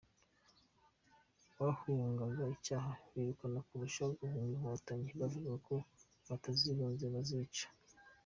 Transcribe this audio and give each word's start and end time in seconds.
Bahungaga 1.57 2.43
icyaha 2.55 2.91
kibirukamo 3.03 3.59
kurusha 3.67 4.03
guhunga 4.19 4.53
Inkotanyi 4.57 5.09
bavugaga 5.19 5.55
ko 5.67 5.75
batazihunze 6.27 7.05
zabica. 7.29 7.67